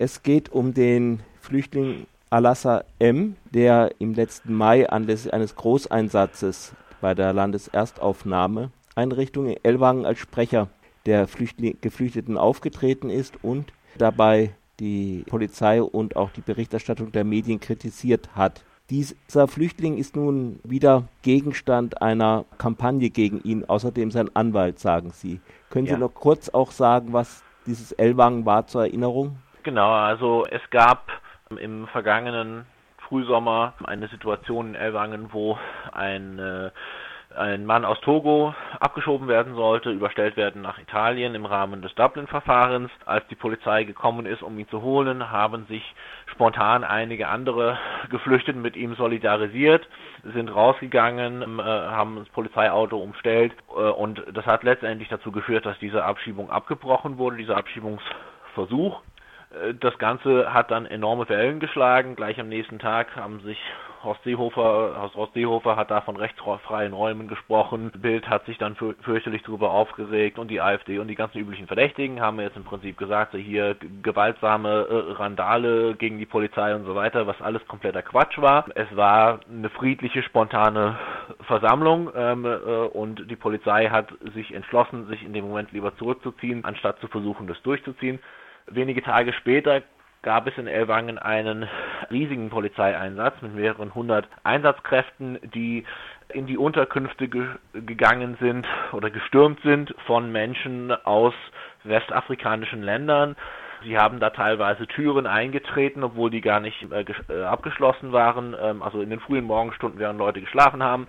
[0.00, 7.16] Es geht um den Flüchtling Alassa M., der im letzten Mai anlässlich eines Großeinsatzes bei
[7.16, 10.68] der Landeserstaufnahmeeinrichtung in Ellwangen als Sprecher
[11.04, 17.58] der Flüchtling Geflüchteten aufgetreten ist und dabei die Polizei und auch die Berichterstattung der Medien
[17.58, 18.64] kritisiert hat.
[18.90, 25.40] Dieser Flüchtling ist nun wieder Gegenstand einer Kampagne gegen ihn, außerdem sein Anwalt, sagen Sie.
[25.70, 25.98] Können Sie ja.
[25.98, 29.38] noch kurz auch sagen, was dieses Ellwangen war zur Erinnerung?
[29.68, 31.12] Genau, also es gab
[31.50, 32.64] im vergangenen
[33.06, 35.58] Frühsommer eine Situation in Ellwangen, wo
[35.92, 36.70] ein äh,
[37.36, 42.90] ein Mann aus Togo abgeschoben werden sollte, überstellt werden nach Italien im Rahmen des Dublin-Verfahrens.
[43.04, 45.82] Als die Polizei gekommen ist, um ihn zu holen, haben sich
[46.32, 47.78] spontan einige andere
[48.08, 49.86] Geflüchtete mit ihm solidarisiert,
[50.32, 55.66] sind rausgegangen, ähm, äh, haben das Polizeiauto umstellt äh, und das hat letztendlich dazu geführt,
[55.66, 59.02] dass diese Abschiebung abgebrochen wurde, dieser Abschiebungsversuch.
[59.50, 62.16] Äh, das Ganze hat dann enorme Wellen geschlagen.
[62.16, 63.58] Gleich am nächsten Tag haben sich
[64.04, 67.90] Horst Seehofer, Horst Seehofer hat da von rechtsfreien Räumen gesprochen.
[67.96, 72.20] Bild hat sich dann fürchterlich darüber aufgeregt und die AfD und die ganzen üblichen Verdächtigen
[72.20, 77.26] haben jetzt im Prinzip gesagt, hier gewaltsame äh, Randale gegen die Polizei und so weiter,
[77.26, 78.66] was alles kompletter Quatsch war.
[78.76, 80.96] Es war eine friedliche, spontane
[81.42, 86.64] Versammlung ähm, äh, und die Polizei hat sich entschlossen, sich in dem Moment lieber zurückzuziehen,
[86.64, 88.20] anstatt zu versuchen, das durchzuziehen.
[88.70, 89.82] Wenige Tage später
[90.22, 91.68] gab es in Ellwangen einen
[92.10, 95.84] riesigen Polizeieinsatz mit mehreren hundert Einsatzkräften, die
[96.30, 101.34] in die Unterkünfte ge gegangen sind oder gestürmt sind von Menschen aus
[101.84, 103.36] westafrikanischen Ländern.
[103.84, 108.54] Sie haben da teilweise Türen eingetreten, obwohl die gar nicht äh, äh abgeschlossen waren.
[108.60, 111.06] Ähm, also in den frühen Morgenstunden, während Leute geschlafen haben,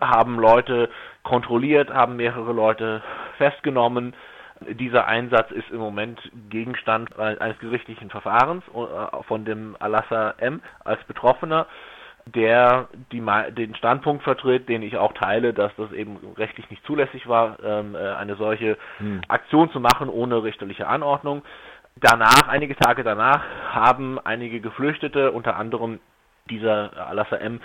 [0.00, 0.88] haben Leute
[1.24, 3.02] kontrolliert, haben mehrere Leute
[3.38, 4.14] festgenommen,
[4.70, 10.60] dieser Einsatz ist im Moment Gegenstand eines gerichtlichen Verfahrens äh, von dem Alassa M.
[10.84, 11.66] als Betroffener,
[12.26, 13.22] der die,
[13.56, 17.94] den Standpunkt vertritt, den ich auch teile, dass das eben rechtlich nicht zulässig war, ähm,
[17.94, 19.22] äh, eine solche hm.
[19.28, 21.42] Aktion zu machen ohne richterliche Anordnung.
[21.96, 23.42] Danach, einige Tage danach,
[23.72, 26.00] haben einige Geflüchtete, unter anderem
[26.48, 27.60] dieser Alassa M.,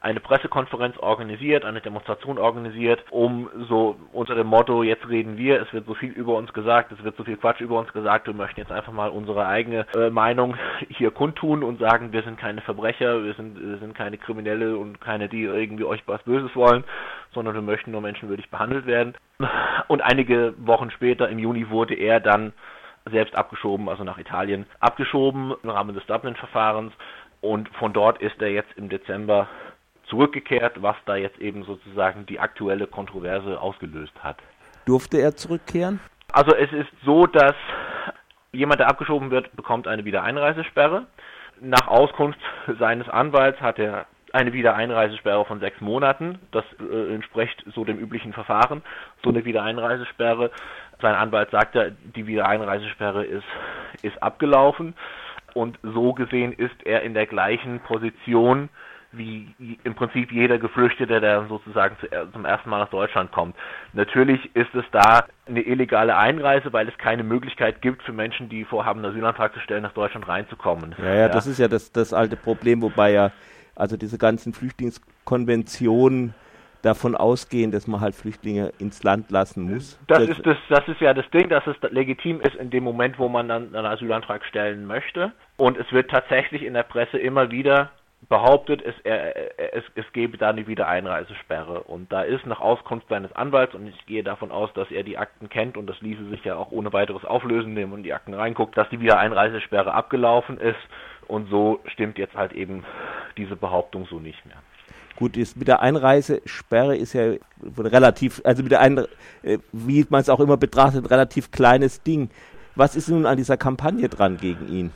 [0.00, 5.72] eine Pressekonferenz organisiert, eine Demonstration organisiert, um so unter dem Motto, jetzt reden wir, es
[5.72, 8.34] wird so viel über uns gesagt, es wird so viel Quatsch über uns gesagt, wir
[8.34, 10.56] möchten jetzt einfach mal unsere eigene äh, Meinung
[10.88, 15.00] hier kundtun und sagen, wir sind keine Verbrecher, wir sind, wir sind keine Kriminelle und
[15.00, 16.84] keine, die irgendwie euch was Böses wollen,
[17.34, 19.14] sondern wir möchten nur menschenwürdig behandelt werden.
[19.88, 22.52] Und einige Wochen später, im Juni, wurde er dann
[23.10, 26.92] selbst abgeschoben, also nach Italien abgeschoben im Rahmen des Dublin-Verfahrens.
[27.40, 29.48] Und von dort ist er jetzt im Dezember
[30.08, 34.36] zurückgekehrt, was da jetzt eben sozusagen die aktuelle Kontroverse ausgelöst hat.
[34.86, 36.00] Durfte er zurückkehren?
[36.32, 37.54] Also es ist so, dass
[38.52, 41.06] jemand, der abgeschoben wird, bekommt eine Wiedereinreisesperre.
[41.60, 42.38] Nach Auskunft
[42.78, 46.38] seines Anwalts hat er eine Wiedereinreisesperre von sechs Monaten.
[46.52, 48.82] Das äh, entspricht so dem üblichen Verfahren,
[49.22, 50.50] so eine Wiedereinreisesperre.
[51.00, 53.46] Sein Anwalt sagte, die Wiedereinreisesperre ist,
[54.02, 54.94] ist abgelaufen
[55.54, 58.68] und so gesehen ist er in der gleichen Position
[59.12, 59.54] wie
[59.84, 61.96] im Prinzip jeder Geflüchtete, der sozusagen
[62.32, 63.56] zum ersten Mal nach Deutschland kommt.
[63.94, 68.64] Natürlich ist es da eine illegale Einreise, weil es keine Möglichkeit gibt für Menschen, die
[68.64, 70.94] vorhaben, einen Asylantrag zu stellen, nach Deutschland reinzukommen.
[70.98, 71.28] Ja, ja, ja.
[71.28, 73.32] das ist ja das, das alte Problem, wobei ja
[73.74, 76.34] also diese ganzen Flüchtlingskonventionen
[76.82, 79.98] davon ausgehen, dass man halt Flüchtlinge ins Land lassen muss.
[80.06, 82.84] Das, das, ist das, das ist ja das Ding, dass es legitim ist in dem
[82.84, 85.32] Moment, wo man dann einen Asylantrag stellen möchte.
[85.56, 87.90] Und es wird tatsächlich in der Presse immer wieder
[88.28, 91.82] behauptet, es, er, es, es gebe da eine Wiedereinreisesperre.
[91.84, 95.18] Und da ist nach Auskunft seines Anwalts, und ich gehe davon aus, dass er die
[95.18, 98.34] Akten kennt, und das ließe sich ja auch ohne weiteres auflösen, man in die Akten
[98.34, 100.78] reinguckt, dass die Wiedereinreisesperre abgelaufen ist.
[101.26, 102.84] Und so stimmt jetzt halt eben
[103.36, 104.56] diese Behauptung so nicht mehr.
[105.16, 107.34] Gut, ist mit der Einreisesperre ist ja
[107.76, 108.98] relativ, also mit der Ein
[109.42, 112.30] äh, wie man es auch immer betrachtet, relativ kleines Ding.
[112.76, 114.92] Was ist nun an dieser Kampagne dran gegen ihn?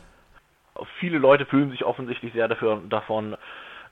[0.98, 3.36] Viele Leute fühlen sich offensichtlich sehr dafür, davon,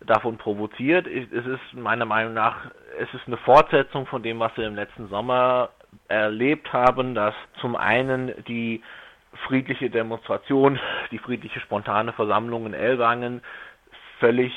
[0.00, 1.06] davon provoziert.
[1.06, 5.08] Es ist meiner Meinung nach, es ist eine Fortsetzung von dem, was wir im letzten
[5.08, 5.70] Sommer
[6.08, 8.82] erlebt haben, dass zum einen die
[9.46, 10.78] friedliche Demonstration,
[11.10, 13.42] die friedliche spontane Versammlung in Ellwangen
[14.18, 14.52] völlig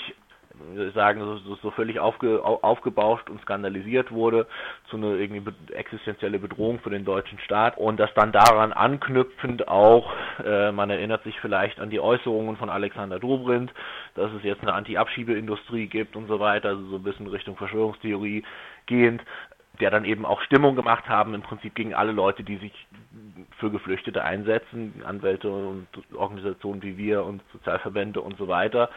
[0.94, 4.48] sagen, so, so völlig aufge, aufgebauscht und skandalisiert wurde,
[4.90, 10.12] zu einer irgendwie existenzielle Bedrohung für den deutschen Staat und dass dann daran anknüpfend auch,
[10.44, 13.74] äh, man erinnert sich vielleicht an die Äußerungen von Alexander Dobrindt,
[14.16, 18.44] dass es jetzt eine Anti-Abschiebeindustrie gibt und so weiter, also so ein bisschen Richtung Verschwörungstheorie
[18.86, 19.22] gehend,
[19.80, 22.88] der dann eben auch Stimmung gemacht haben, im Prinzip gegen alle Leute, die sich
[23.58, 28.90] für Geflüchtete einsetzen, Anwälte und Organisationen wie wir und Sozialverbände und so weiter.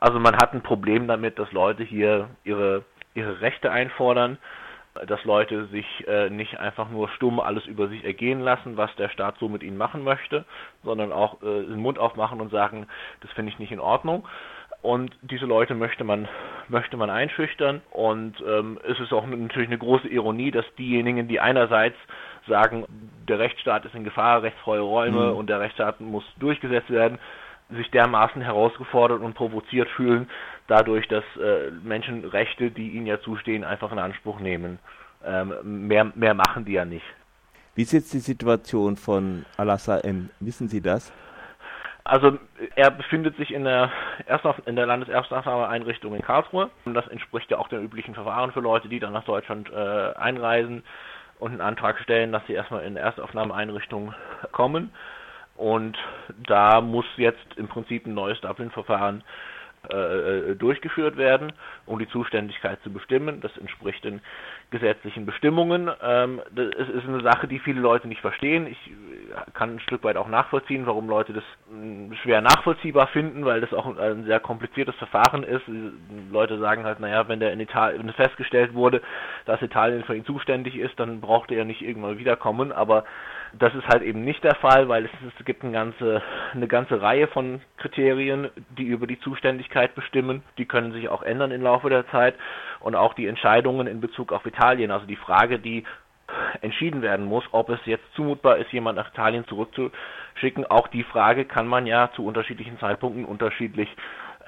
[0.00, 4.38] Also man hat ein Problem damit, dass Leute hier ihre, ihre Rechte einfordern,
[5.06, 9.08] dass Leute sich äh, nicht einfach nur stumm alles über sich ergehen lassen, was der
[9.08, 10.44] Staat so mit ihnen machen möchte,
[10.82, 12.86] sondern auch äh, den Mund aufmachen und sagen,
[13.20, 14.26] das finde ich nicht in Ordnung.
[14.82, 16.26] Und diese Leute möchte man,
[16.68, 17.82] möchte man einschüchtern.
[17.90, 21.96] Und ähm, es ist auch natürlich eine große Ironie, dass diejenigen, die einerseits
[22.48, 22.86] sagen,
[23.28, 25.36] der Rechtsstaat ist in Gefahr, rechtsfreie Räume mhm.
[25.36, 27.18] und der Rechtsstaat muss durchgesetzt werden,
[27.72, 30.28] sich dermaßen herausgefordert und provoziert fühlen,
[30.66, 34.78] dadurch, dass äh, Menschenrechte, die ihnen ja zustehen, einfach in Anspruch nehmen.
[35.24, 37.04] Ähm, mehr, mehr machen die ja nicht.
[37.74, 40.30] Wie ist jetzt die Situation von Alassa M?
[40.40, 41.12] Wissen Sie das?
[42.04, 42.38] Also
[42.74, 43.92] er befindet sich in der,
[44.26, 46.70] Erstauf in der Landeserstaufnahmeeinrichtung in Karlsruhe.
[46.86, 50.82] Das entspricht ja auch den üblichen Verfahren für Leute, die dann nach Deutschland äh, einreisen
[51.38, 54.14] und einen Antrag stellen, dass sie erstmal in der Erstaufnahmeeinrichtung
[54.52, 54.92] kommen.
[55.60, 55.98] Und
[56.48, 59.22] da muss jetzt im Prinzip ein neues Dublin-Verfahren
[59.90, 61.52] äh, äh, durchgeführt werden,
[61.84, 63.42] um die Zuständigkeit zu bestimmen.
[63.42, 64.22] Das entspricht den
[64.70, 65.90] gesetzlichen Bestimmungen.
[66.02, 68.66] Ähm, das ist eine Sache, die viele Leute nicht verstehen.
[68.66, 68.78] Ich
[69.52, 73.74] kann ein Stück weit auch nachvollziehen, warum Leute das hm, schwer nachvollziehbar finden, weil das
[73.74, 75.64] auch ein sehr kompliziertes Verfahren ist.
[76.30, 79.02] Leute sagen halt, naja, wenn der in Italien, es festgestellt wurde,
[79.44, 83.04] dass Italien für ihn zuständig ist, dann braucht er nicht irgendwann wiederkommen, aber
[83.58, 87.02] das ist halt eben nicht der Fall, weil es, es gibt eine ganze, eine ganze
[87.02, 90.42] Reihe von Kriterien, die über die Zuständigkeit bestimmen.
[90.58, 92.34] Die können sich auch ändern im Laufe der Zeit
[92.78, 95.84] und auch die Entscheidungen in Bezug auf Italien, also die Frage, die
[96.60, 100.64] entschieden werden muss, ob es jetzt zumutbar ist, jemand nach Italien zurückzuschicken.
[100.66, 103.88] Auch die Frage kann man ja zu unterschiedlichen Zeitpunkten unterschiedlich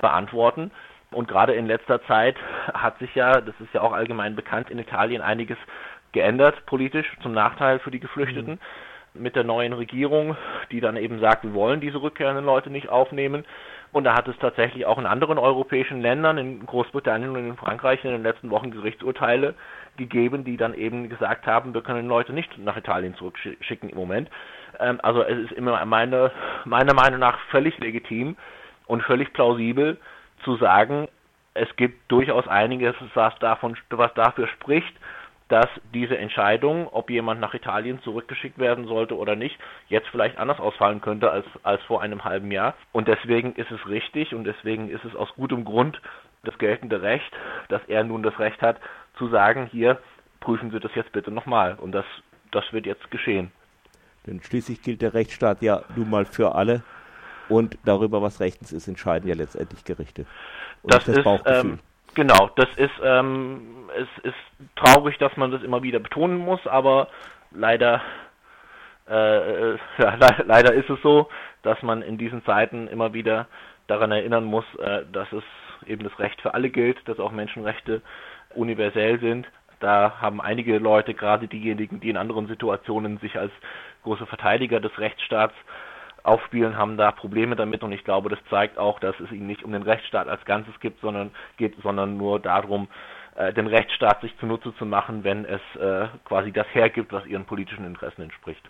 [0.01, 0.71] beantworten.
[1.11, 2.37] Und gerade in letzter Zeit
[2.73, 5.59] hat sich ja, das ist ja auch allgemein bekannt, in Italien einiges
[6.13, 8.55] geändert politisch zum Nachteil für die Geflüchteten.
[8.55, 10.37] Mhm mit der neuen Regierung,
[10.71, 13.45] die dann eben sagt, wir wollen diese rückkehrenden Leute nicht aufnehmen.
[13.93, 18.03] Und da hat es tatsächlich auch in anderen europäischen Ländern, in Großbritannien und in Frankreich
[18.05, 19.55] in den letzten Wochen Gerichtsurteile
[19.99, 24.31] gegeben, die dann eben gesagt haben, wir können Leute nicht nach Italien zurückschicken im Moment.
[24.81, 26.33] Ähm, also es ist immer meine,
[26.65, 28.37] meiner Meinung nach völlig legitim
[28.87, 29.99] und völlig plausibel
[30.43, 31.09] zu sagen,
[31.55, 34.95] es gibt durchaus einiges, was davon, was dafür spricht,
[35.53, 39.59] dass diese Entscheidung, ob jemand nach Italien zurückgeschickt werden sollte oder nicht,
[39.89, 42.75] jetzt vielleicht anders ausfallen könnte als, als vor einem halben Jahr.
[42.91, 46.01] Und deswegen ist es richtig und deswegen ist es aus gutem Grund
[46.43, 47.31] das geltende Recht,
[47.69, 48.81] dass er nun das Recht hat,
[49.19, 49.99] zu sagen, hier
[50.41, 51.75] prüfen Sie das jetzt bitte nochmal.
[51.75, 52.07] Und das,
[52.51, 53.53] das wird jetzt geschehen.
[54.27, 56.83] Denn schließlich gilt der Rechtsstaat ja nun mal für alle
[57.51, 60.25] und darüber, was rechtens ist, entscheiden ja letztendlich Gerichte.
[60.83, 61.73] Und das, das ist, Bauchgefühl.
[61.73, 61.79] Ähm,
[62.15, 67.09] Genau, das ist, ähm, es ist traurig, dass man das immer wieder betonen muss, aber
[67.51, 68.03] leider,
[69.09, 71.29] äh, äh ja, le leider ist es so,
[71.63, 73.47] dass man in diesen Zeiten immer wieder
[73.87, 75.45] daran erinnern muss, äh, dass es
[75.87, 78.03] eben das Recht für alle gilt, dass auch Menschenrechte
[78.55, 79.47] universell sind.
[79.81, 83.53] Da haben einige Leute, gerade diejenigen, die in anderen Situationen sich als
[84.05, 85.55] große Verteidiger des Rechtsstaats
[86.23, 89.65] aufspielen, haben da Probleme damit und ich glaube, das zeigt auch, dass es ihnen nicht
[89.65, 92.89] um den Rechtsstaat als Ganzes gibt, sondern geht, sondern nur darum,
[93.37, 97.45] äh, den Rechtsstaat sich zunutze zu machen, wenn es äh, quasi das hergibt, was ihren
[97.45, 98.63] politischen Interessen entspricht.